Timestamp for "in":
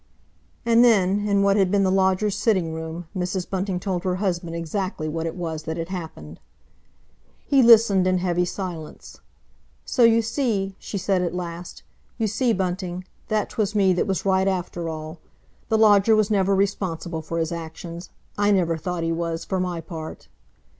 1.27-1.43, 8.07-8.17